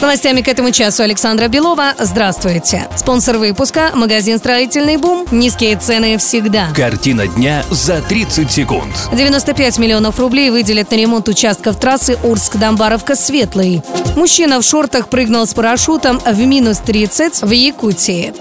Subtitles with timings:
[0.00, 1.92] С новостями к этому часу Александра Белова.
[1.98, 2.88] Здравствуйте.
[2.96, 5.26] Спонсор выпуска– магазин «Строительный бум».
[5.30, 6.68] Низкие цены всегда.
[6.74, 8.94] Картина дня за 30 секунд.
[9.12, 13.82] 95 миллионов рублей выделят на ремонт участков трассы Орск-Домбаровка-Светлый.
[14.16, 18.32] Мужчина в шортах прыгнул с парашютом в минус 30 в Якутии.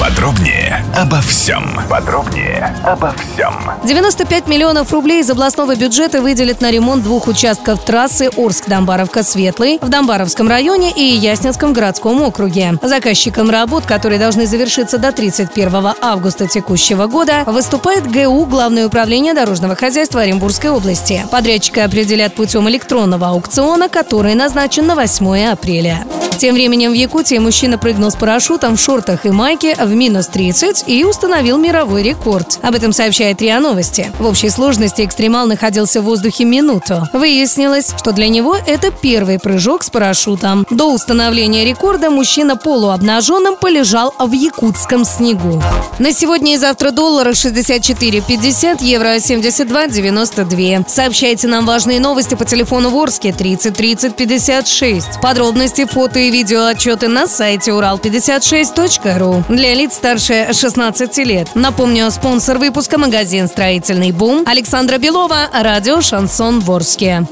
[0.00, 1.64] Подробнее обо всем.
[1.90, 3.52] Подробнее обо всем.
[3.84, 10.48] 95 миллионов рублей из областного бюджета выделят на ремонт двух участков трассы Орск-Домбаровка-Светлый в Домбаровском
[10.48, 12.78] районе и Яснинском городском округе.
[12.80, 19.74] Заказчиком работ, которые должны завершиться до 31 августа текущего года, выступает ГУ Главное управление дорожного
[19.74, 21.26] хозяйства Оренбургской области.
[21.32, 26.04] Подрядчика определят путем электронного аукциона, который назначен на 8 апреля.
[26.38, 30.84] Тем временем в Якутии мужчина прыгнул с парашютом в шортах и майке в минус 30
[30.86, 32.58] и установил мировой рекорд.
[32.62, 34.12] Об этом сообщает РИА Новости.
[34.18, 37.08] В общей сложности экстремал находился в воздухе минуту.
[37.12, 40.66] Выяснилось, что для него это первый прыжок с парашютом.
[40.70, 45.62] До установления рекорда мужчина полуобнаженным полежал в якутском снегу.
[45.98, 50.84] На сегодня и завтра доллары 64,50, евро 72,92.
[50.88, 55.20] Сообщайте нам важные новости по телефону Ворске 30 30 56.
[55.20, 59.44] Подробности, фото и видео отчеты на сайте урал56.ру.
[59.48, 61.50] Для лиц старше 16 лет.
[61.54, 67.24] Напомню, спонсор выпуска магазин «Строительный бум» Александра Белова, радио «Шансон Ворске».